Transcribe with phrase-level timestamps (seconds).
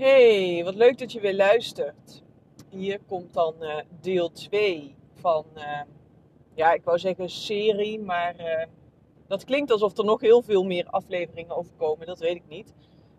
[0.00, 2.22] Hey, wat leuk dat je weer luistert.
[2.68, 5.80] Hier komt dan uh, deel 2 van, uh,
[6.54, 8.64] ja, ik wou zeggen serie, maar uh,
[9.26, 12.06] dat klinkt alsof er nog heel veel meer afleveringen over komen.
[12.06, 12.74] Dat weet ik niet.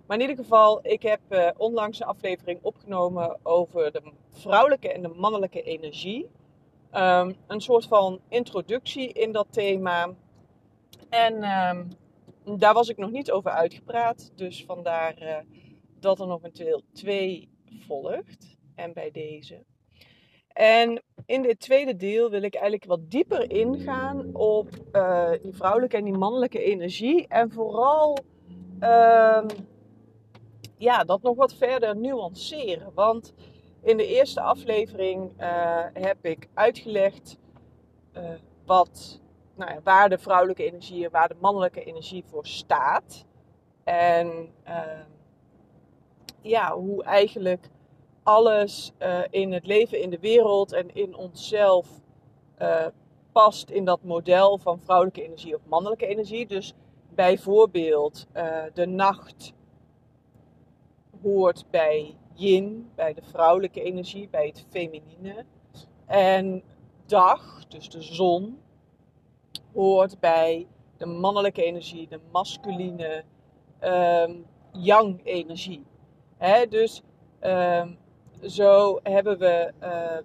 [0.05, 5.13] Maar in ieder geval, ik heb onlangs een aflevering opgenomen over de vrouwelijke en de
[5.16, 6.29] mannelijke energie.
[6.94, 10.10] Um, een soort van introductie in dat thema.
[11.10, 11.34] En
[11.68, 11.88] um,
[12.58, 14.32] daar was ik nog niet over uitgepraat.
[14.36, 15.44] Dus vandaar
[16.02, 17.49] dat er nog een deel 2
[17.88, 18.55] volgt.
[18.75, 19.63] En bij deze.
[20.53, 25.98] En in dit tweede deel wil ik eigenlijk wat dieper ingaan op uh, die vrouwelijke
[25.98, 27.27] en die mannelijke energie.
[27.27, 28.17] En vooral
[28.80, 29.44] uh,
[30.77, 32.91] ja, dat nog wat verder nuanceren.
[32.94, 33.33] Want
[33.81, 37.38] in de eerste aflevering uh, heb ik uitgelegd
[38.17, 38.30] uh,
[38.66, 39.22] wat,
[39.55, 43.25] nou ja, waar de vrouwelijke energie en waar de mannelijke energie voor staat.
[43.83, 45.05] En ehm,
[46.41, 47.70] ja, hoe eigenlijk
[48.23, 51.88] alles uh, in het leven in de wereld en in onszelf
[52.61, 52.86] uh,
[53.31, 56.48] past in dat model van vrouwelijke energie of mannelijke energie.
[56.48, 56.73] Dus
[57.09, 59.53] bijvoorbeeld uh, de nacht
[61.22, 65.45] hoort bij yin, bij de vrouwelijke energie, bij het feminine.
[66.05, 66.64] En
[67.05, 68.59] dag, dus de zon,
[69.73, 70.67] hoort bij
[70.98, 73.23] de mannelijke energie, de masculine
[73.83, 75.86] um, yang energie.
[76.70, 77.02] Dus
[77.42, 77.97] um,
[78.42, 80.17] zo hebben we uh,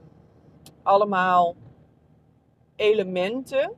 [0.83, 1.55] allemaal
[2.77, 3.73] elementen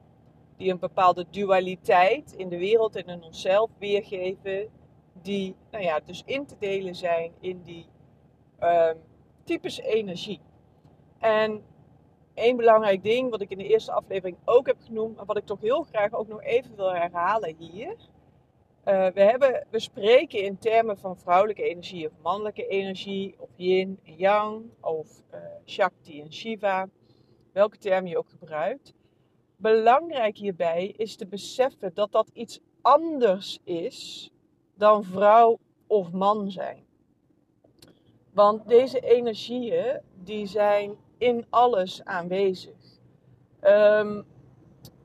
[0.57, 4.69] die een bepaalde dualiteit in de wereld en in onszelf weergeven,
[5.23, 7.87] die nou ja, dus in te delen zijn in die
[8.61, 8.91] uh,
[9.45, 10.41] types energie.
[11.19, 11.63] En
[12.35, 15.47] één belangrijk ding, wat ik in de eerste aflevering ook heb genoemd, en wat ik
[15.47, 17.97] toch heel graag ook nog even wil herhalen hier,
[18.89, 23.99] uh, we, hebben, we spreken in termen van vrouwelijke energie of mannelijke energie, of yin
[24.05, 26.89] en yang, of uh, shakti en shiva,
[27.53, 28.95] welke term je ook gebruikt.
[29.57, 34.31] Belangrijk hierbij is te beseffen dat dat iets anders is
[34.75, 36.87] dan vrouw of man zijn.
[38.33, 42.77] Want deze energieën die zijn in alles aanwezig.
[43.63, 44.25] Um,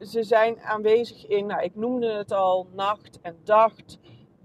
[0.06, 3.74] ze zijn aanwezig in, nou, ik noemde het al, nacht en dag.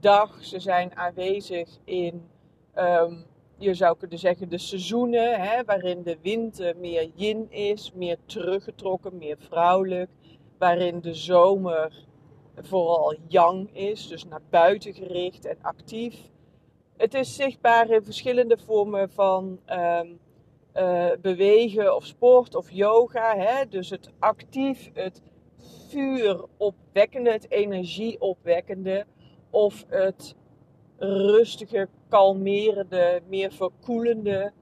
[0.01, 0.45] dag.
[0.45, 2.29] Ze zijn aanwezig in,
[2.75, 3.25] um,
[3.57, 9.17] je zou kunnen zeggen, de seizoenen, hè, waarin de winter meer yin is, meer teruggetrokken,
[9.17, 10.11] meer vrouwelijk.
[10.59, 12.07] Waarin de zomer
[12.57, 16.31] vooral yang is, dus naar buiten gericht en actief.
[16.97, 20.19] Het is zichtbaar in verschillende vormen van um,
[20.77, 23.37] uh, bewegen of sport of yoga.
[23.37, 23.69] Hè?
[23.69, 25.23] Dus het actief, het
[25.89, 29.07] vuur opwekkende, het energie opwekkende
[29.51, 30.35] of het
[30.99, 34.53] rustige, kalmerende, meer verkoelende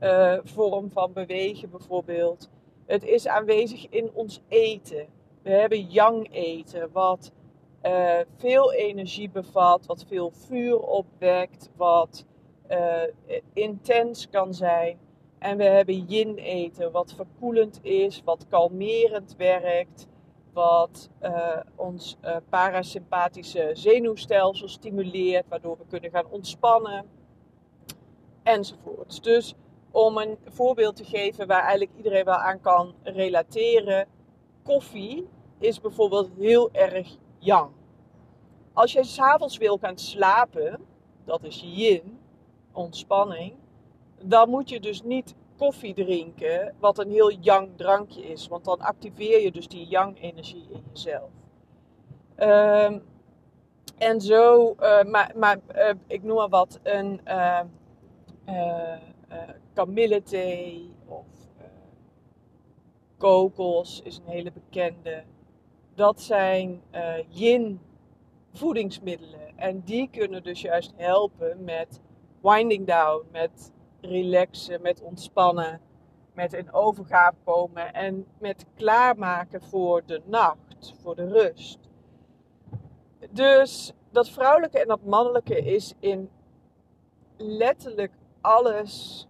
[0.00, 2.50] uh, vorm van bewegen bijvoorbeeld.
[2.86, 5.06] Het is aanwezig in ons eten.
[5.42, 7.32] We hebben yang eten, wat
[7.82, 12.24] uh, veel energie bevat, wat veel vuur opwekt, wat
[12.70, 13.02] uh,
[13.52, 14.98] intens kan zijn.
[15.38, 20.06] En we hebben yin eten, wat verkoelend is, wat kalmerend werkt,
[20.52, 27.04] wat uh, ons uh, parasympathische zenuwstelsel stimuleert, waardoor we kunnen gaan ontspannen
[28.42, 29.20] enzovoorts.
[29.20, 29.54] Dus
[29.90, 34.06] om een voorbeeld te geven waar eigenlijk iedereen wel aan kan relateren,
[34.62, 35.28] koffie
[35.58, 37.70] is bijvoorbeeld heel erg yang.
[38.72, 40.80] Als je s'avonds wil gaan slapen,
[41.24, 42.18] dat is yin,
[42.72, 43.54] ontspanning,
[44.22, 48.48] dan moet je dus niet koffie drinken, wat een heel yang drankje is.
[48.48, 51.30] Want dan activeer je dus die yang energie in jezelf.
[52.38, 53.02] Um,
[53.98, 57.60] en zo, uh, maar, maar uh, ik noem maar wat, een uh,
[59.72, 61.26] kamillethee of
[63.18, 65.24] kokos is een hele bekende.
[65.94, 66.82] Dat zijn
[67.28, 67.80] yin
[68.52, 69.58] voedingsmiddelen.
[69.58, 72.00] En die kunnen dus juist helpen met
[72.42, 75.80] winding down, met relaxen, met ontspannen,
[76.34, 81.78] met in overgave komen en met klaarmaken voor de nacht, voor de rust.
[83.30, 86.30] Dus dat vrouwelijke en dat mannelijke is in
[87.36, 89.26] letterlijk alles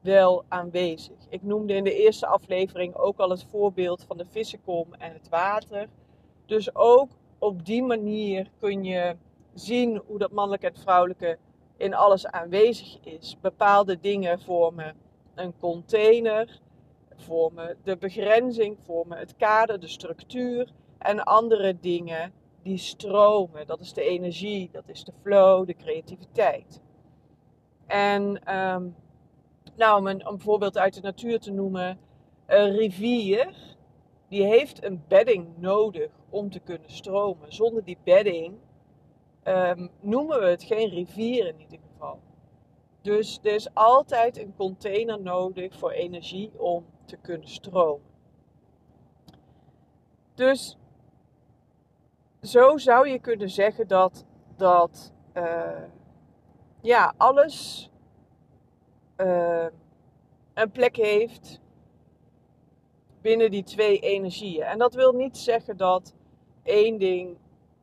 [0.00, 1.16] wel aanwezig.
[1.28, 5.28] Ik noemde in de eerste aflevering ook al het voorbeeld van de vissenkom en het
[5.28, 5.88] water.
[6.46, 9.16] Dus ook op die manier kun je
[9.54, 11.38] zien hoe dat mannelijke en vrouwelijke
[11.80, 13.36] in alles aanwezig is.
[13.40, 14.94] Bepaalde dingen vormen
[15.34, 16.60] een container,
[17.16, 20.72] vormen de begrenzing, vormen het kader, de structuur.
[20.98, 22.32] En andere dingen
[22.62, 23.66] die stromen.
[23.66, 26.80] Dat is de energie, dat is de flow, de creativiteit.
[27.86, 28.88] En ehm,
[29.76, 31.98] nou, om een, om een voorbeeld uit de natuur te noemen,
[32.46, 33.54] een rivier
[34.28, 37.52] die heeft een bedding nodig om te kunnen stromen.
[37.52, 38.54] Zonder die bedding
[39.42, 42.20] ehm, noemen we het geen rivier in ieder geval.
[43.02, 48.08] Dus er is altijd een container nodig voor energie om te kunnen stromen.
[50.34, 50.78] Dus
[52.42, 54.24] zo zou je kunnen zeggen dat,
[54.56, 55.82] dat uh,
[56.80, 57.90] ja, alles
[59.16, 59.66] uh,
[60.54, 61.60] een plek heeft
[63.20, 64.62] binnen die twee energieën.
[64.62, 66.14] En dat wil niet zeggen dat
[66.62, 67.36] één ding,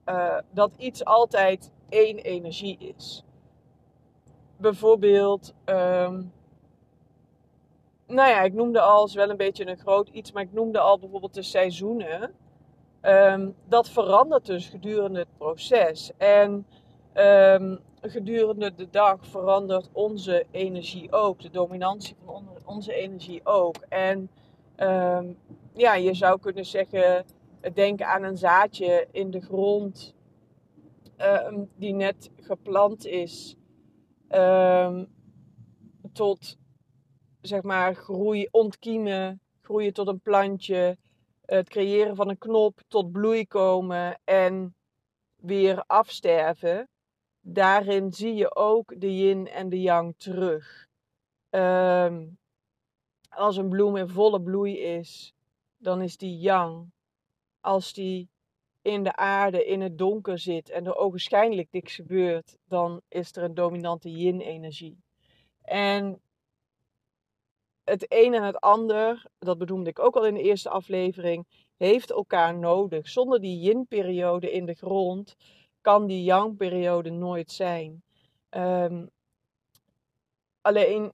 [0.10, 3.24] uh, dat iets altijd één energie is.
[4.58, 6.32] Bijvoorbeeld, um,
[8.08, 10.80] nou ja, ik noemde al, is wel een beetje een groot iets, maar ik noemde
[10.80, 12.34] al bijvoorbeeld de seizoenen.
[13.02, 16.12] Um, dat verandert dus gedurende het proces.
[16.18, 16.68] En
[17.14, 21.42] um, gedurende de dag verandert onze energie ook.
[21.42, 23.76] De dominantie van onze energie ook.
[23.90, 24.30] En
[25.74, 27.26] ja, je zou kunnen zeggen,
[27.74, 30.16] denk aan een zaadje in de grond
[31.18, 33.56] um, die net geplant is.
[34.30, 35.08] Um,
[36.14, 36.58] tot
[37.42, 40.98] zeg maar groei, ontkiemen, groeien tot een plantje,
[41.46, 44.76] het creëren van een knop tot bloei komen en
[45.36, 46.88] weer afsterven.
[47.42, 50.88] Daarin zie je ook de yin en de yang terug.
[51.50, 52.38] Um,
[53.30, 55.34] als een bloem in volle bloei is,
[55.78, 56.92] dan is die yang.
[57.68, 58.30] Als die
[58.82, 63.44] in de aarde in het donker zit en er ogenschijnlijk niks gebeurt, dan is er
[63.44, 64.98] een dominante yin-energie.
[65.62, 66.22] En
[67.84, 71.46] het een en het ander, dat bedoelde ik ook al in de eerste aflevering,
[71.78, 73.10] heeft elkaar nodig.
[73.10, 75.36] Zonder die yin-periode in de grond
[75.82, 78.04] kan die yang-periode nooit zijn.
[78.50, 79.10] Um,
[80.62, 81.12] alleen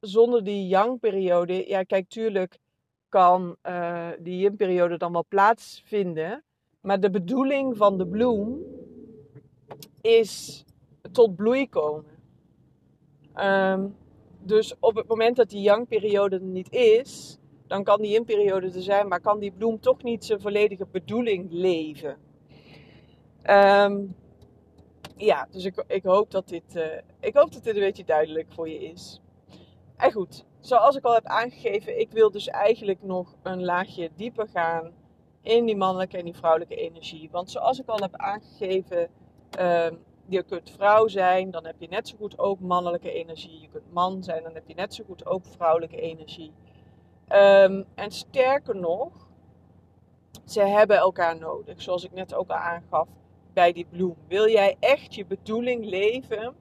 [0.00, 2.58] zonder die yang-periode, ja, kijk, tuurlijk
[3.14, 6.42] kan uh, die yin-periode dan wel plaatsvinden.
[6.80, 8.58] Maar de bedoeling van de bloem
[10.00, 10.64] is
[11.12, 12.12] tot bloei komen.
[13.36, 13.96] Um,
[14.38, 18.82] dus op het moment dat die yang-periode er niet is, dan kan die yin-periode er
[18.82, 22.16] zijn, maar kan die bloem toch niet zijn volledige bedoeling leven.
[23.50, 24.16] Um,
[25.16, 26.84] ja, dus ik, ik, hoop dat dit, uh,
[27.20, 29.20] ik hoop dat dit een beetje duidelijk voor je is.
[29.96, 34.48] En goed, zoals ik al heb aangegeven, ik wil dus eigenlijk nog een laagje dieper
[34.48, 34.92] gaan
[35.40, 37.28] in die mannelijke en die vrouwelijke energie.
[37.30, 39.08] Want zoals ik al heb aangegeven,
[39.58, 39.86] uh,
[40.26, 43.60] je kunt vrouw zijn, dan heb je net zo goed ook mannelijke energie.
[43.60, 46.52] Je kunt man zijn, dan heb je net zo goed ook vrouwelijke energie.
[47.28, 49.28] Um, en sterker nog,
[50.44, 53.08] ze hebben elkaar nodig, zoals ik net ook al aangaf
[53.52, 54.16] bij die bloem.
[54.28, 56.54] Wil jij echt je bedoeling leven,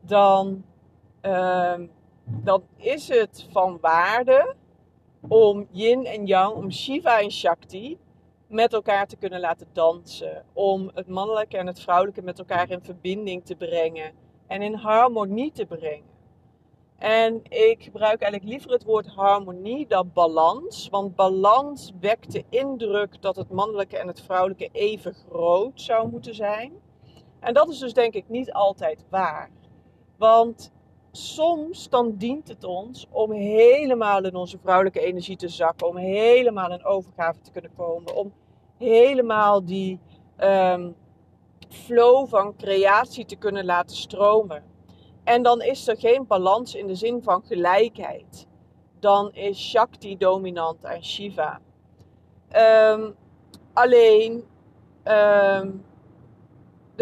[0.00, 0.64] dan
[1.22, 1.90] um,
[2.42, 4.54] dan is het van waarde
[5.28, 7.98] om yin en yang, om Shiva en Shakti
[8.46, 10.44] met elkaar te kunnen laten dansen.
[10.52, 14.12] Om het mannelijke en het vrouwelijke met elkaar in verbinding te brengen
[14.46, 16.10] en in harmonie te brengen.
[16.98, 20.88] En ik gebruik eigenlijk liever het woord harmonie dan balans.
[20.88, 26.34] Want balans wekt de indruk dat het mannelijke en het vrouwelijke even groot zou moeten
[26.34, 26.72] zijn.
[27.40, 29.50] En dat is dus denk ik niet altijd waar.
[30.16, 30.72] Want
[31.12, 35.88] soms dan dient het ons om helemaal in onze vrouwelijke energie te zakken.
[35.88, 38.16] Om helemaal in overgave te kunnen komen.
[38.16, 38.32] Om
[38.78, 40.00] helemaal die
[40.40, 40.94] um,
[41.68, 44.64] flow van creatie te kunnen laten stromen.
[45.24, 48.46] En dan is er geen balans in de zin van gelijkheid.
[49.00, 51.60] Dan is Shakti dominant en Shiva.
[52.56, 53.14] Um,
[53.72, 54.44] alleen
[55.04, 55.84] um,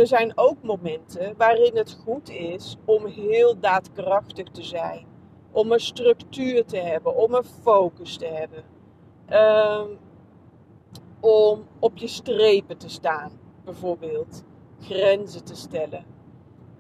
[0.01, 5.07] er zijn ook momenten waarin het goed is om heel daadkrachtig te zijn.
[5.53, 8.65] Om een structuur te hebben, om een focus te hebben.
[9.33, 9.99] Um,
[11.21, 13.33] om op je strepen te staan,
[13.65, 14.45] bijvoorbeeld.
[14.81, 16.05] Grenzen te stellen.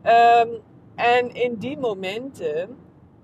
[0.04, 0.60] Um,
[0.94, 2.76] en in die momenten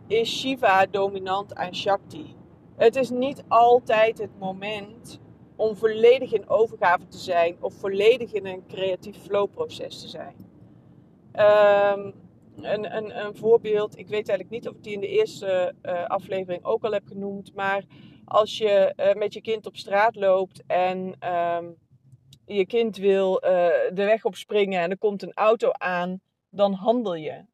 [0.07, 2.35] is Shiva dominant aan Shakti.
[2.77, 5.21] Het is niet altijd het moment
[5.57, 10.35] om volledig in overgave te zijn of volledig in een creatief flowproces te zijn.
[11.35, 12.15] Um,
[12.57, 16.05] een, een, een, voorbeeld, ik weet eigenlijk niet of ik die in de eerste uh,
[16.05, 17.85] aflevering ook al heb genoemd, maar
[18.25, 21.77] als je uh, met je kind op straat loopt en um,
[22.47, 23.51] je kind wil uh,
[23.93, 26.21] de weg opspringen en er komt een auto aan,
[26.51, 27.45] dan handel je.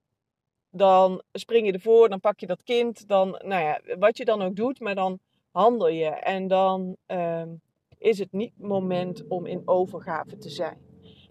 [0.71, 4.43] Dan spring je ervoor, dan pak je dat kind, dan, nou ja, wat je dan
[4.43, 5.19] ook doet, maar dan
[5.51, 6.09] handel je.
[6.09, 7.61] En dan um,
[8.03, 10.79] is het niet moment om in overgave te zijn.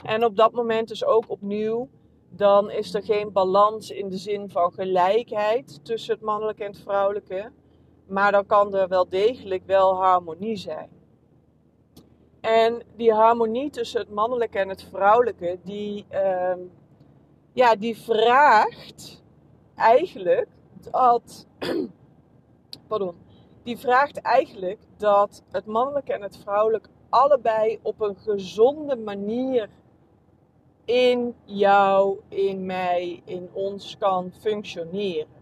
[0.03, 1.89] En op dat moment dus ook opnieuw
[2.33, 6.81] dan is er geen balans in de zin van gelijkheid tussen het mannelijke en het
[6.81, 7.51] vrouwelijke.
[8.07, 10.89] Maar dan kan er wel degelijk wel harmonie zijn.
[12.41, 16.59] En die harmonie tussen het mannelijke en het vrouwelijke, die, ehm,
[17.53, 19.23] ja, die vraagt
[19.75, 20.47] eigenlijk
[20.91, 21.47] dat.
[22.87, 23.15] pardon.
[23.63, 29.69] Die vraagt eigenlijk dat het mannelijke en het vrouwelijke allebei op een gezonde manier
[30.85, 35.39] in jou, in mij, in ons kan functioneren.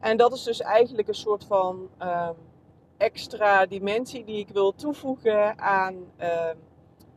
[0.00, 2.34] En dat is dus eigenlijk een soort van ehm,
[2.96, 6.56] extra dimensie die ik wil toevoegen aan, ehm,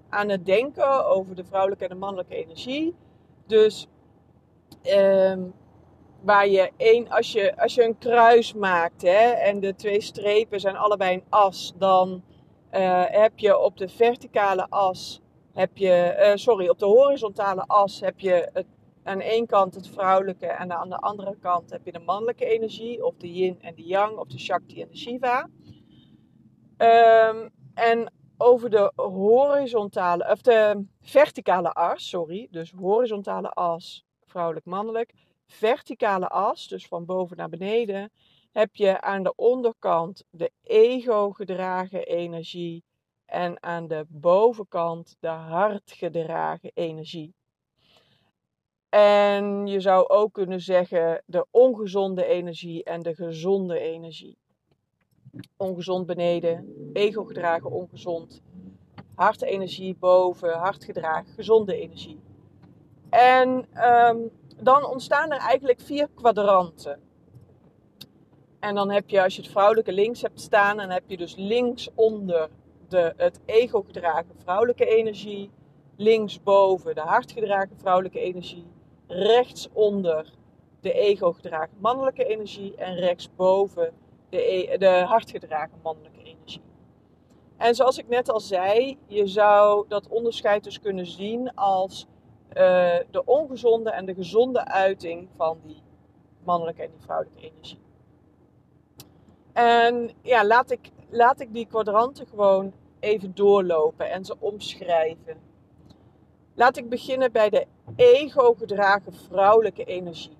[0.10, 2.96] aan het denken over de vrouwelijke en de mannelijke energie.
[3.46, 3.88] Dus
[4.82, 5.42] ehm,
[6.24, 10.60] waar je één, als je, als je een kruis maakt hè, en de twee strepen
[10.60, 12.24] zijn allebei een as, dan
[12.72, 15.22] uh, heb je op de verticale as,
[15.54, 18.66] heb je, uh, sorry, op de horizontale as heb je het,
[19.04, 23.06] aan één kant het vrouwelijke en aan de andere kant heb je de mannelijke energie,
[23.06, 25.50] of de yin en de yang, of de shakti en de shiva.
[26.78, 35.14] Um, en over de horizontale, of de verticale as, sorry, dus horizontale as, vrouwelijk-mannelijk,
[35.54, 38.12] verticale as, dus van boven naar beneden,
[38.52, 42.84] heb je aan de onderkant de ego-gedragen energie
[43.26, 47.34] en aan de bovenkant de hartgedragen energie.
[48.90, 54.38] En je zou ook kunnen zeggen de ongezonde energie en de gezonde energie.
[55.58, 58.42] Ongezond beneden, ego-gedragen ongezond,
[59.16, 62.20] hartenergie boven, hartgedragen gezonde energie.
[63.10, 64.32] En um,
[64.64, 67.00] dan ontstaan er eigenlijk vier kwadranten.
[68.60, 71.36] En dan heb je, als je het vrouwelijke links hebt staan, dan heb je dus
[71.36, 72.50] links onder
[72.88, 75.52] de, het ego gedragen vrouwelijke energie,
[75.96, 78.66] linksboven de hartgedragen vrouwelijke energie,
[79.08, 80.34] rechtsonder
[80.82, 83.94] de ego gedragen mannelijke energie en rechtsboven
[84.30, 86.62] de, e, de hartgedragen mannelijke energie.
[87.58, 92.08] En zoals ik net al zei, je zou dat onderscheid dus kunnen zien als
[92.58, 95.82] uh, de ongezonde en de gezonde uiting van die
[96.44, 97.80] mannelijke en die vrouwelijke energie.
[99.54, 105.38] En ja, laat ik, laat ik die kwadranten gewoon even doorlopen en ze omschrijven.
[106.56, 110.38] Laat ik beginnen bij de ego-gedragen vrouwelijke energie.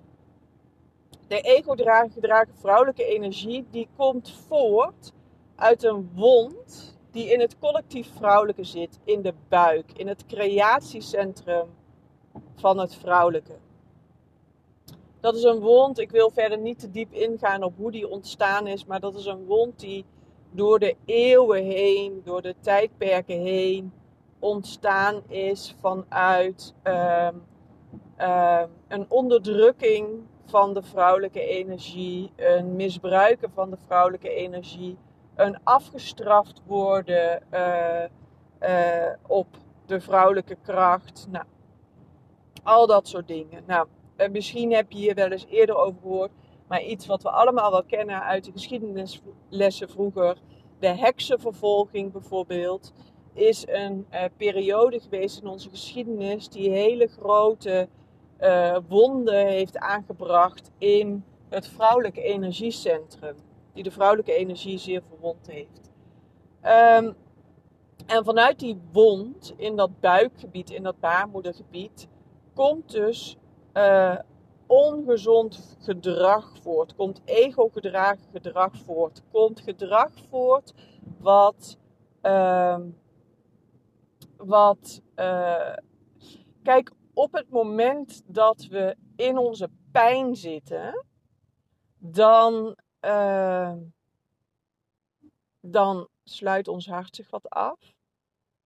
[1.28, 5.12] De ego-gedragen vrouwelijke energie die komt voort
[5.56, 11.68] uit een wond die in het collectief vrouwelijke zit, in de buik, in het creatiecentrum
[12.54, 13.54] van het vrouwelijke.
[15.20, 18.66] Dat is een wond, ik wil verder niet te diep ingaan op hoe die ontstaan
[18.66, 20.04] is, maar dat is een wond die
[20.50, 23.92] door de eeuwen heen, door de tijdperken heen
[24.38, 27.28] ontstaan is vanuit uh,
[28.18, 30.08] uh, een onderdrukking
[30.46, 34.96] van de vrouwelijke energie, een misbruiken van de vrouwelijke energie,
[35.34, 38.04] een afgestraft worden uh,
[39.26, 39.46] op
[39.86, 41.26] de vrouwelijke kracht.
[41.30, 41.44] Nou,
[42.64, 43.62] al dat soort dingen.
[43.66, 43.86] Nou,
[44.30, 46.30] misschien heb je hier wel eens eerder over gehoord.
[46.68, 50.36] Maar iets wat we allemaal wel kennen uit de geschiedenislessen vroeger.
[50.78, 52.92] De heksenvervolging bijvoorbeeld.
[53.32, 57.88] Is een uh, periode geweest in onze geschiedenis die hele grote
[58.40, 63.36] uh, wonden heeft aangebracht in het vrouwelijke energiecentrum.
[63.72, 65.90] Die de vrouwelijke energie zeer verwond heeft.
[66.62, 67.16] Um,
[68.06, 72.08] en vanuit die wond in dat buikgebied, in dat baarmoedergebied,
[72.54, 73.36] komt dus
[73.74, 74.18] uh,
[74.66, 76.94] ongezond gedrag voort.
[76.94, 79.22] Komt ego-gedrag gedrag voort.
[79.32, 80.74] Komt gedrag voort
[81.18, 81.78] wat.
[82.22, 82.78] Uh,
[84.36, 85.02] wat.
[85.16, 85.76] Uh,
[86.62, 91.04] kijk, op het moment dat we in onze pijn zitten,
[91.98, 92.76] dan.
[93.00, 93.72] Uh,
[95.66, 97.93] dan sluit ons hart zich wat af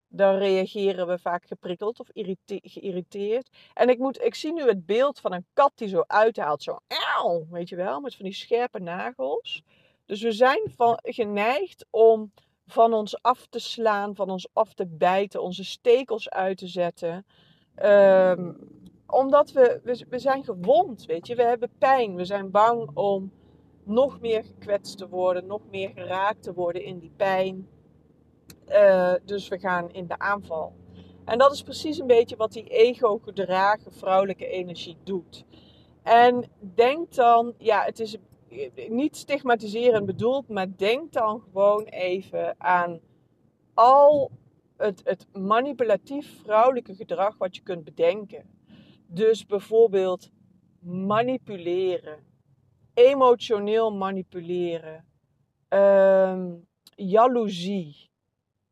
[0.09, 2.07] dan reageren we vaak geprikkeld of
[2.47, 3.49] geïrriteerd.
[3.73, 6.77] En ik, moet, ik zie nu het beeld van een kat die zo uithaalt, zo
[7.17, 9.63] auw, weet je wel, met van die scherpe nagels.
[10.05, 12.31] Dus we zijn van, geneigd om
[12.65, 17.25] van ons af te slaan, van ons af te bijten, onze stekels uit te zetten.
[17.83, 18.57] Um,
[19.07, 23.31] omdat we, we, we zijn gewond, weet je, we hebben pijn, we zijn bang om
[23.83, 27.67] nog meer gekwetst te worden, nog meer geraakt te worden in die pijn.
[28.69, 30.73] Uh, dus we gaan in de aanval.
[31.25, 35.45] En dat is precies een beetje wat die ego-gedragen vrouwelijke energie doet.
[36.03, 38.17] En denk dan, ja, het is
[38.89, 42.99] niet stigmatiserend bedoeld, maar denk dan gewoon even aan
[43.73, 44.31] al
[44.77, 48.49] het, het manipulatief vrouwelijke gedrag wat je kunt bedenken.
[49.07, 50.31] Dus bijvoorbeeld
[50.79, 52.19] manipuleren,
[52.93, 55.05] emotioneel manipuleren,
[55.69, 58.08] um, jaloezie,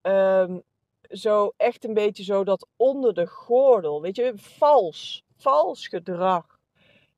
[0.08, 0.64] um,
[1.10, 6.60] zo echt een beetje zo dat onder de gordel, weet je, vals, vals gedrag,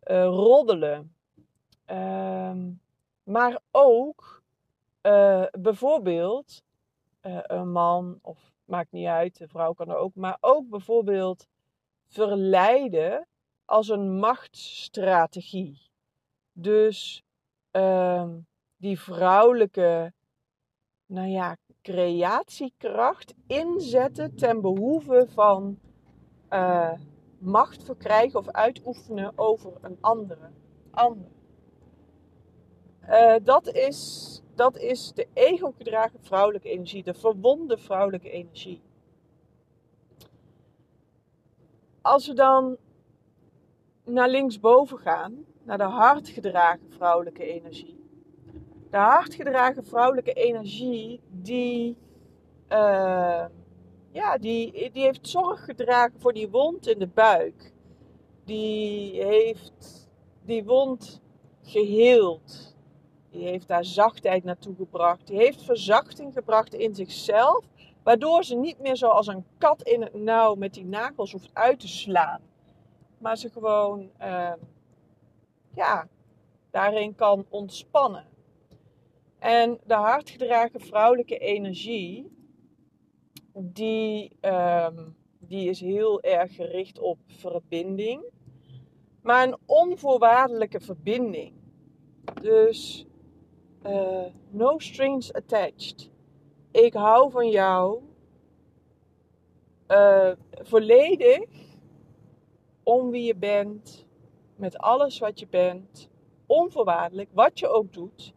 [0.04, 1.16] uh, roddelen.
[1.86, 2.82] Um,
[3.24, 4.44] maar ook
[5.02, 6.64] uh, bijvoorbeeld
[7.22, 11.48] uh, een man, of maakt niet uit, de vrouw kan er ook, maar ook bijvoorbeeld
[12.08, 13.28] verleiden
[13.66, 15.90] als een machtsstrategie.
[16.52, 17.24] Dus
[17.72, 18.30] uh,
[18.78, 20.14] die vrouwelijke,
[21.06, 21.58] nou ja,
[21.90, 25.80] creatiekracht inzetten ten behoeve van
[26.50, 26.92] uh,
[27.38, 30.50] macht verkrijgen of uitoefenen over een andere.
[30.92, 31.28] ander.
[33.10, 38.82] Uh, dat, is, dat is de ego-gedragen vrouwelijke energie, de verwonde vrouwelijke energie.
[42.02, 42.78] Als we dan
[44.06, 47.98] naar linksboven gaan, naar de hardgedragen vrouwelijke energie.
[48.90, 51.98] De hardgedragen vrouwelijke energie, die,
[52.70, 53.46] uh,
[54.12, 57.74] ja, die, die heeft zorg gedragen voor die wond in de buik.
[58.46, 60.10] Die heeft
[60.46, 61.22] die wond
[61.62, 62.76] geheeld.
[63.30, 65.28] Die heeft daar zachtheid naartoe gebracht.
[65.28, 67.66] Die heeft verzachting gebracht in zichzelf.
[68.04, 71.80] Waardoor ze niet meer zoals een kat in het nauw met die nagels hoeft uit
[71.80, 72.42] te slaan.
[73.18, 74.54] Maar ze gewoon, uh,
[75.74, 76.08] ja,
[76.72, 78.29] daarin kan ontspannen.
[79.40, 82.32] En de hardgedragen vrouwelijke energie,
[83.54, 88.24] die, um, die is heel erg gericht op verbinding.
[89.22, 91.54] Maar een onvoorwaardelijke verbinding.
[92.42, 93.06] Dus
[93.86, 96.10] uh, no strings attached.
[96.72, 98.02] Ik hou van jou
[99.88, 101.40] uh, volledig
[102.84, 104.06] om wie je bent,
[104.56, 106.10] met alles wat je bent,
[106.46, 108.34] onvoorwaardelijk, wat je ook doet.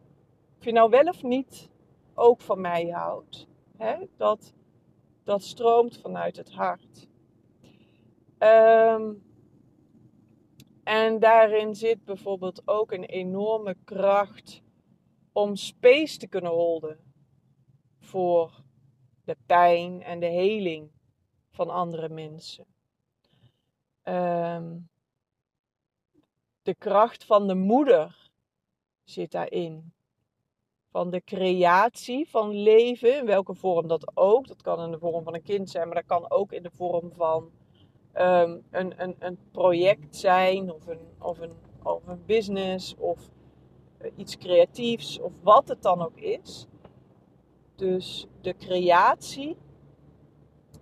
[0.63, 1.69] Je nou wel of niet
[2.13, 3.47] ook van mij houdt.
[3.77, 4.05] Hè?
[4.17, 4.53] Dat,
[5.23, 7.07] dat stroomt vanuit het hart.
[8.39, 9.23] Um,
[10.83, 14.61] en daarin zit bijvoorbeeld ook een enorme kracht
[15.31, 16.99] om space te kunnen holden
[17.99, 18.63] voor
[19.23, 20.91] de pijn en de heling
[21.49, 22.65] van andere mensen.
[24.03, 24.89] Um,
[26.61, 28.31] de kracht van de moeder
[29.03, 29.93] zit daarin.
[30.93, 34.47] Van de creatie van leven, in welke vorm dat ook.
[34.47, 36.71] Dat kan in de vorm van een kind zijn, maar dat kan ook in de
[36.73, 37.51] vorm van
[38.15, 41.53] um, een, een, een project zijn, of een, of, een,
[41.83, 43.29] of een business, of
[44.01, 46.67] uh, iets creatiefs, of wat het dan ook is.
[47.75, 49.57] Dus de creatie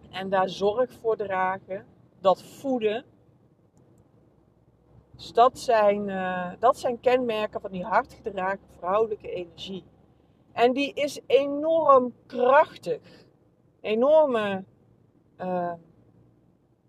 [0.09, 1.85] en daar zorg voor dragen,
[2.19, 3.05] dat voeden.
[5.15, 9.83] Dus dat zijn, uh, dat zijn kenmerken van die hardgedragen vrouwelijke energie.
[10.53, 13.25] En die is enorm krachtig.
[13.81, 14.63] Enorme,
[15.37, 15.73] uh,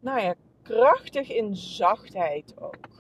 [0.01, 2.91] nou ja, krachtig in zachtheid ook.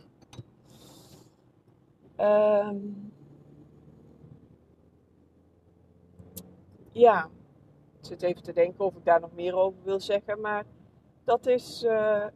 [2.16, 3.12] Um,
[6.92, 7.28] ja,
[8.00, 10.64] ik zit even te denken of ik daar nog meer over wil zeggen, maar
[11.24, 11.82] dat is.
[11.84, 12.26] Uh,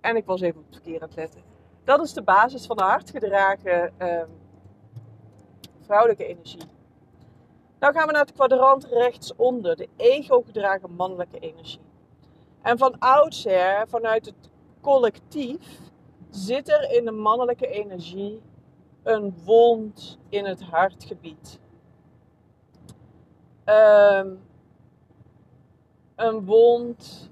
[0.00, 1.42] en ik was even op het verkeer aan het letten.
[1.84, 4.22] Dat is de basis van de hardgedragen uh,
[5.80, 6.74] vrouwelijke energie.
[7.86, 11.80] Nou gaan we naar het kwadrant rechtsonder, de ego-gedragen mannelijke energie.
[12.62, 15.80] En van oudsher, vanuit het collectief,
[16.30, 18.42] zit er in de mannelijke energie
[19.02, 21.60] een wond in het hartgebied.
[23.64, 24.40] Um,
[26.16, 27.30] een wond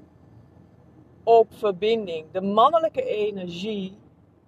[1.23, 2.31] op verbinding.
[2.31, 3.99] De mannelijke energie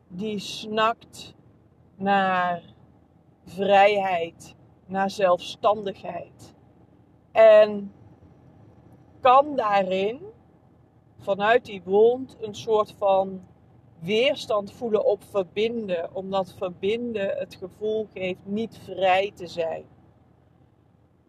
[0.09, 1.35] die snakt
[1.97, 2.63] naar
[3.45, 4.55] vrijheid,
[4.87, 6.55] naar zelfstandigheid.
[7.33, 7.93] En
[9.21, 10.21] kan daarin
[11.19, 13.47] vanuit die wond een soort van
[14.01, 19.85] weerstand voelen op verbinden, omdat verbinden het gevoel geeft niet vrij te zijn.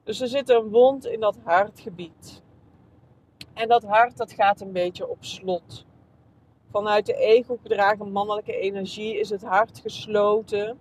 [0.03, 2.41] Dus er zit een wond in dat hartgebied.
[3.53, 5.85] En dat hart dat gaat een beetje op slot.
[6.71, 10.79] Vanuit de ego gedragen mannelijke energie is het hart gesloten.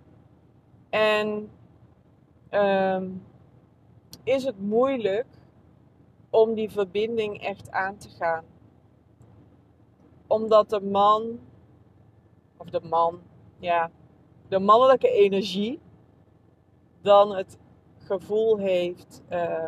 [0.89, 1.49] En
[2.51, 3.25] um,
[4.23, 5.27] is het moeilijk
[6.29, 8.45] om die verbinding echt aan te gaan.
[10.27, 11.39] Omdat de man,
[12.57, 13.21] of de man,
[13.59, 13.91] ja,
[14.47, 15.79] de mannelijke energie
[17.01, 17.57] dan het
[17.97, 19.67] gevoel heeft uh,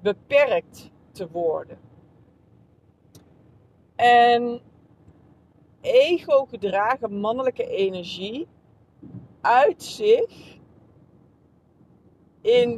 [0.00, 1.78] beperkt te worden.
[3.94, 4.60] En
[5.80, 8.46] ego gedragen mannelijke energie
[9.40, 10.58] uit zich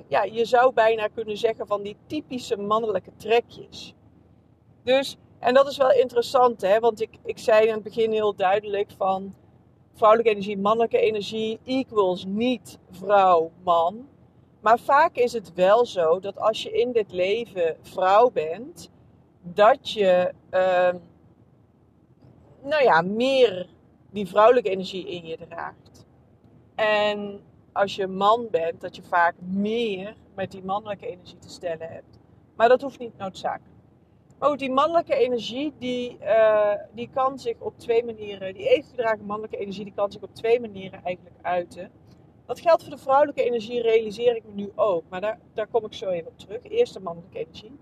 [0.09, 3.95] ja, je zou bijna kunnen zeggen van die typische mannelijke trekjes.
[4.83, 8.35] Dus, en dat is wel interessant, hè, want ik, ik zei in het begin heel
[8.35, 9.35] duidelijk van
[9.95, 14.09] vrouwelijke energie, mannelijke energie equals niet vrouw, man.
[14.61, 18.91] Maar vaak is het wel zo dat als je in dit leven vrouw bent,
[19.43, 21.01] dat je, uh,
[22.63, 23.69] nou ja, meer
[24.11, 26.07] die vrouwelijke energie in je draagt.
[26.75, 27.41] En
[27.77, 32.19] als je man bent, dat je vaak meer met die mannelijke energie te stellen hebt.
[32.57, 33.75] Maar dat hoeft niet noodzakelijk.
[34.39, 39.57] Ook die mannelijke energie, die, uh, die kan zich op twee manieren, die evengedragen mannelijke
[39.57, 41.91] energie, die kan zich op twee manieren eigenlijk uiten.
[42.47, 45.03] Dat geldt voor de vrouwelijke energie, realiseer ik me nu ook.
[45.09, 46.63] Maar daar, daar kom ik zo even op terug.
[46.63, 47.79] Eerst de mannelijke energie.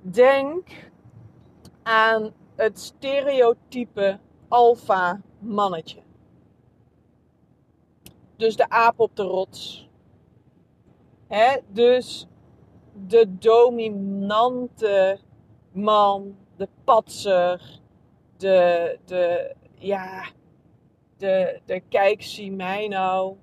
[0.00, 0.68] Denk
[1.82, 6.00] aan het stereotype alfa mannetje.
[8.38, 9.88] Dus de aap op de rots.
[11.26, 11.56] Hè?
[11.68, 12.26] Dus
[13.06, 15.18] de dominante
[15.72, 17.80] man, de patser,
[18.36, 20.30] de, de, ja,
[21.16, 23.36] de, de kijk, zie mij nou.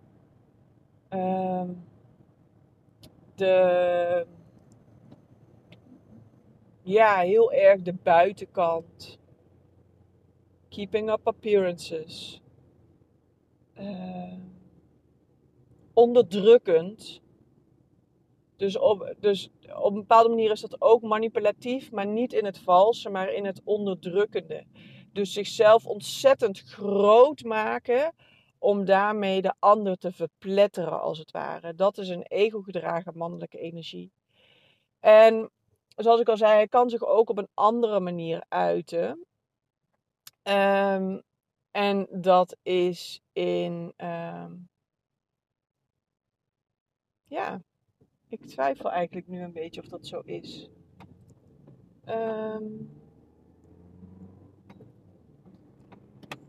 [1.10, 1.70] Ehm,
[3.36, 4.26] de,
[6.82, 9.20] ja, heel erg de buitenkant.
[10.70, 12.42] Keeping up appearances.
[13.80, 14.34] Uh,
[15.96, 17.22] onderdrukkend.
[18.58, 22.60] Dus op, dus op een bepaalde manier is dat ook manipulatief, maar niet in het
[22.60, 24.66] valse, maar in het onderdrukkende.
[25.14, 28.14] Dus zichzelf ontzettend groot maken
[28.58, 31.76] om daarmee de ander te verpletteren, als het ware.
[31.76, 34.12] Dat is een ego-gedragen mannelijke energie.
[35.00, 35.52] En
[35.96, 39.26] zoals ik al zei, hij kan zich ook op een andere manier uiten.
[40.44, 41.22] Um,
[41.72, 43.94] en dat is in.
[43.98, 44.70] Um,
[47.36, 47.62] ja,
[48.30, 50.70] ik twijfel eigenlijk nu een beetje of dat zo is.
[52.10, 52.90] Um,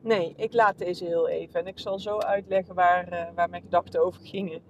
[0.00, 1.60] nee, ik laat deze heel even.
[1.60, 4.62] En ik zal zo uitleggen waar, uh, waar mijn gedachten over gingen.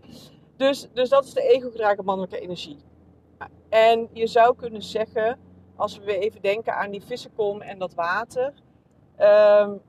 [0.56, 2.78] Dus, dus dat is de ego-gedragen mannelijke energie.
[3.68, 5.38] En je zou kunnen zeggen,
[5.76, 8.54] als we weer even denken aan die vissenkom en dat water.
[9.18, 9.80] Um,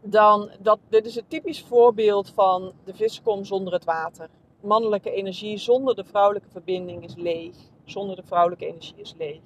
[0.00, 4.28] dan, dat, dit is een typisch voorbeeld van de vissenkom zonder het water
[4.62, 7.56] mannelijke energie zonder de vrouwelijke verbinding is leeg.
[7.84, 9.40] Zonder de vrouwelijke energie is leeg.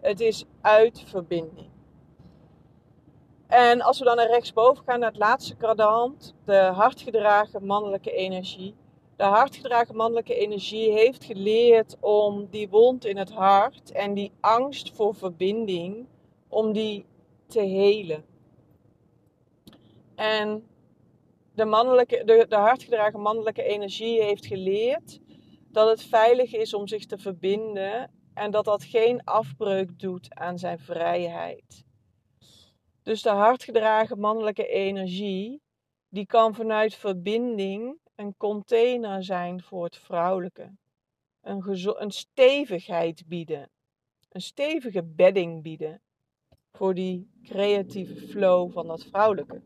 [0.00, 1.68] Het is uit verbinding.
[3.46, 8.74] En als we dan naar rechtsboven gaan, naar het laatste kwadrant, de hartgedragen mannelijke energie.
[9.16, 14.90] De hartgedragen mannelijke energie heeft geleerd om die wond in het hart en die angst
[14.94, 16.06] voor verbinding,
[16.48, 17.06] om die
[17.46, 18.24] te helen.
[20.14, 20.64] En
[21.54, 25.20] de, mannelijke, de, de hardgedragen mannelijke energie heeft geleerd
[25.68, 30.58] dat het veilig is om zich te verbinden en dat dat geen afbreuk doet aan
[30.58, 31.84] zijn vrijheid.
[33.02, 35.62] Dus de hardgedragen mannelijke energie,
[36.08, 40.72] die kan vanuit verbinding een container zijn voor het vrouwelijke.
[41.40, 41.62] Een,
[42.02, 43.70] een stevigheid bieden.
[44.28, 46.02] Een stevige bedding bieden
[46.72, 49.62] voor die creatieve flow van dat vrouwelijke.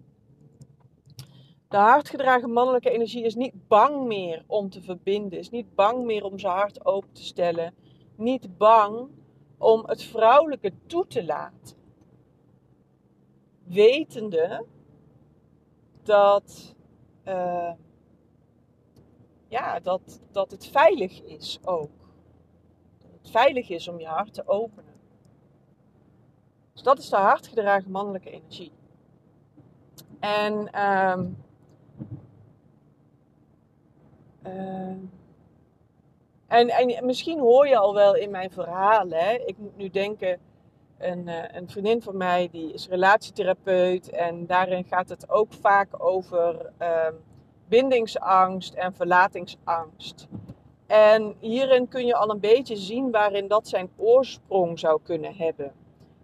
[1.68, 6.24] De hardgedragen mannelijke energie is niet bang meer om te verbinden, is niet bang meer
[6.24, 7.74] om zijn hart open te stellen,
[8.16, 9.08] niet bang
[9.58, 11.76] om het vrouwelijke toe te laten.
[13.64, 14.64] Wetende
[16.02, 16.74] dat,
[17.24, 17.72] uh,
[19.48, 21.90] ja, dat, dat het veilig is ook.
[22.98, 25.00] Dat het veilig is om je hart te openen.
[26.72, 28.72] Dus dat is de hardgedragen mannelijke energie.
[30.20, 31.36] En um,
[34.46, 34.52] uh,
[36.46, 39.32] en, en misschien hoor je al wel in mijn verhaal, hè?
[39.32, 40.38] ik moet nu denken,
[40.98, 45.88] een, uh, een vriendin van mij die is relatietherapeut en daarin gaat het ook vaak
[46.04, 47.06] over uh,
[47.68, 50.28] bindingsangst en verlatingsangst.
[50.86, 55.72] En hierin kun je al een beetje zien waarin dat zijn oorsprong zou kunnen hebben.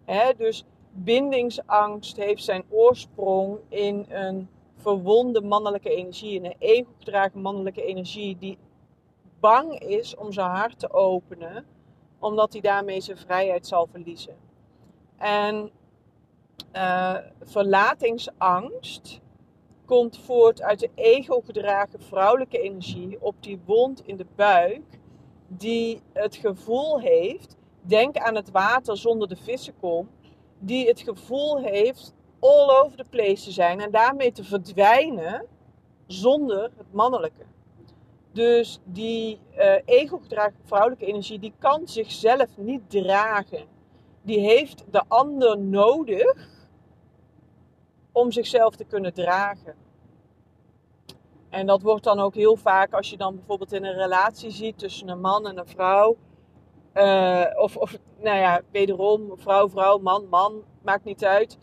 [0.05, 0.33] Hè?
[0.37, 4.49] Dus bindingsangst heeft zijn oorsprong in een
[4.85, 8.59] verwonde mannelijke energie, een ego-gedragen mannelijke energie die
[9.41, 11.67] bang is om zijn hart te openen,
[12.19, 14.37] omdat hij daarmee zijn vrijheid zal verliezen.
[15.17, 15.71] En
[16.73, 19.21] uh, verlatingsangst
[19.85, 24.99] komt voort uit de ego-gedragen vrouwelijke energie op die wond in de buik,
[25.47, 30.09] die het gevoel heeft, denk aan het water zonder de vissenkom,
[30.59, 32.15] die het gevoel heeft
[32.45, 35.47] all over the place te zijn en daarmee te verdwijnen
[36.07, 37.45] zonder het mannelijke.
[38.33, 43.67] Dus die uh, ego-gedragen vrouwelijke energie, die kan zichzelf niet dragen.
[44.23, 46.49] Die heeft de ander nodig
[48.13, 49.75] om zichzelf te kunnen dragen.
[51.49, 54.79] En dat wordt dan ook heel vaak als je dan bijvoorbeeld in een relatie ziet
[54.79, 56.17] tussen een man en een vrouw.
[56.95, 61.59] Uh, of, of, nou ja, wederom, vrouw, vrouw, man, man, maakt niet uit.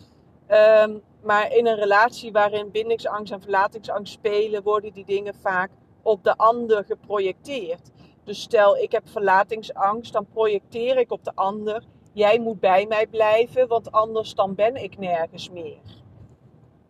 [0.51, 6.23] Um, maar in een relatie waarin bindingsangst en verlatingsangst spelen, worden die dingen vaak op
[6.23, 7.91] de ander geprojecteerd.
[8.23, 11.83] Dus stel ik heb verlatingsangst, dan projecteer ik op de ander.
[12.13, 15.79] Jij moet bij mij blijven, want anders dan ben ik nergens meer.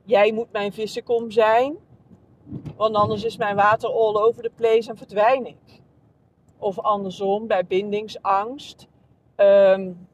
[0.04, 1.78] Jij moet mijn vissenkom zijn,
[2.76, 5.82] want anders is mijn water all over the place en verdwijn ik.
[6.58, 8.88] Of andersom, bij bindingsangst.
[9.36, 10.08] Um,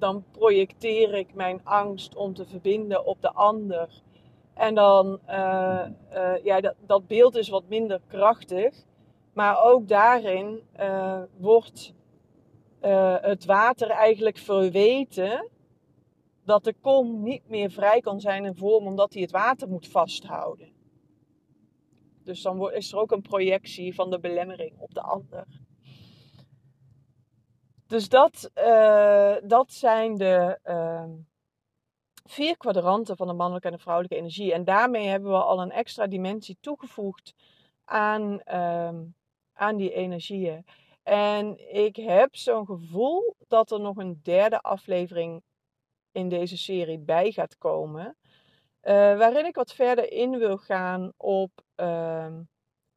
[0.00, 4.02] dan projecteer ik mijn angst om te verbinden op de ander.
[4.54, 8.84] En dan, uh, uh, ja, dat, dat, beeld is wat minder krachtig.
[9.32, 11.94] Maar ook daarin uh, wordt
[13.20, 15.48] het water eigenlijk verweten
[16.44, 19.88] dat de kom niet meer vrij kan zijn in vorm omdat hij het water moet
[19.88, 20.68] vasthouden.
[22.24, 25.46] Dus dan is er ook een projectie van de belemmering op de ander.
[27.90, 31.04] Dus dat, uh, dat zijn de uh,
[32.24, 34.52] vier kwadranten van de mannelijke en de vrouwelijke energie.
[34.52, 37.34] En daarmee hebben we al een extra dimensie toegevoegd
[37.84, 38.98] aan, uh,
[39.52, 40.64] aan die energieën.
[41.02, 45.42] En ik heb zo'n gevoel dat er nog een derde aflevering
[46.12, 48.16] in deze serie bij gaat komen.
[48.82, 52.42] Uh, waarin ik wat verder in wil gaan op ehm,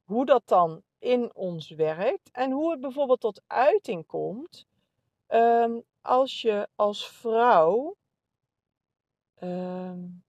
[0.04, 2.32] hoe dat dan in ons werkt.
[2.32, 4.72] En hoe het bijvoorbeeld tot uiting komt
[5.34, 7.96] Um, als je als vrouw
[9.42, 10.24] um,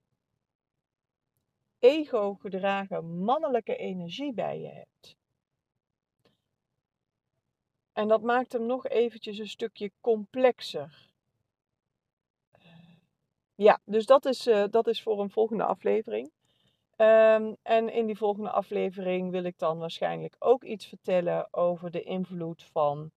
[1.78, 5.16] ego gedragen mannelijke energie bij je hebt.
[7.92, 11.10] En dat maakt hem nog eventjes een stukje complexer.
[13.54, 16.30] Ja, dus dat is, uh, dat is voor een volgende aflevering.
[16.96, 22.02] Um, en in die volgende aflevering wil ik dan waarschijnlijk ook iets vertellen over de
[22.02, 23.12] invloed van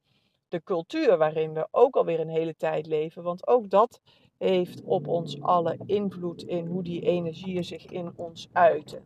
[0.50, 3.24] de cultuur waarin we ook alweer een hele tijd leven.
[3.24, 4.02] Want ook dat
[4.38, 9.04] heeft op ons alle invloed in hoe die energieën zich in ons uiten.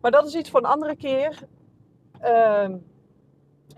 [0.00, 1.48] Maar dat is iets voor een andere keer.
[2.22, 2.68] Uh,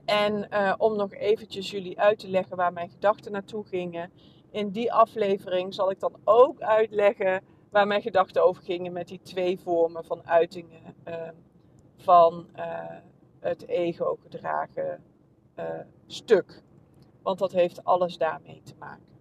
[0.04, 4.12] en uh, om nog eventjes jullie uit te leggen waar mijn gedachten naartoe gingen.
[4.50, 9.20] In die aflevering zal ik dan ook uitleggen waar mijn gedachten over gingen met die
[9.22, 11.28] twee vormen van uitingen uh,
[11.96, 12.96] van uh,
[13.40, 15.02] het ego gedragen
[15.58, 15.64] uh,
[16.06, 16.62] stuk.
[17.24, 19.14] Want dat heeft alles daarmee te maken.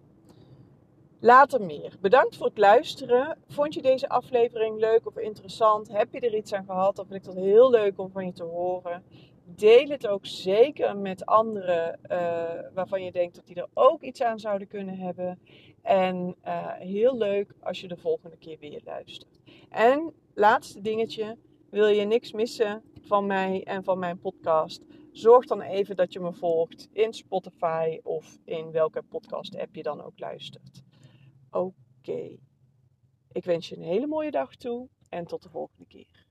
[1.20, 1.96] Later meer.
[2.00, 3.38] Bedankt voor het luisteren.
[3.48, 5.88] Vond je deze aflevering leuk of interessant?
[5.88, 6.96] Heb je er iets aan gehad?
[6.96, 9.04] Dan vind ik dat heel leuk om van je te horen.
[9.44, 12.18] Deel het ook zeker met anderen uh,
[12.74, 15.38] waarvan je denkt dat die er ook iets aan zouden kunnen hebben.
[15.82, 19.40] En uh, heel leuk als je de volgende keer weer luistert.
[19.70, 21.36] En laatste dingetje.
[21.70, 24.82] Wil je niks missen van mij en van mijn podcast?
[25.14, 29.82] Zorg dan even dat je me volgt in Spotify of in welke podcast app je
[29.82, 30.82] dan ook luistert.
[31.50, 32.38] Oké.
[33.32, 36.23] Ik wens je een hele mooie dag toe en tot de volgende keer.